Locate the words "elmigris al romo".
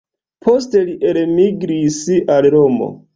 1.11-2.89